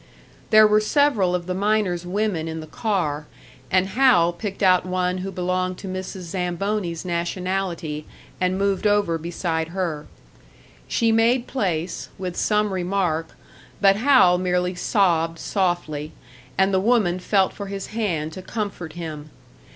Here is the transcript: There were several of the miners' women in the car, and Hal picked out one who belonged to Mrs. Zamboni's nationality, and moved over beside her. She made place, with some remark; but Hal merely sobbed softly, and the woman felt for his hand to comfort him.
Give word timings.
There 0.49 0.65
were 0.65 0.79
several 0.81 1.35
of 1.35 1.45
the 1.45 1.53
miners' 1.53 2.07
women 2.07 2.47
in 2.47 2.59
the 2.59 2.65
car, 2.65 3.27
and 3.69 3.89
Hal 3.89 4.33
picked 4.33 4.63
out 4.63 4.83
one 4.83 5.19
who 5.19 5.31
belonged 5.31 5.77
to 5.77 5.87
Mrs. 5.87 6.21
Zamboni's 6.21 7.05
nationality, 7.05 8.07
and 8.41 8.57
moved 8.57 8.87
over 8.87 9.19
beside 9.19 9.67
her. 9.67 10.07
She 10.87 11.11
made 11.11 11.45
place, 11.45 12.09
with 12.17 12.35
some 12.35 12.73
remark; 12.73 13.35
but 13.79 13.95
Hal 13.95 14.39
merely 14.39 14.73
sobbed 14.73 15.37
softly, 15.37 16.13
and 16.57 16.73
the 16.73 16.79
woman 16.81 17.19
felt 17.19 17.53
for 17.53 17.67
his 17.67 17.85
hand 17.93 18.33
to 18.33 18.41
comfort 18.41 18.93
him. 18.93 19.29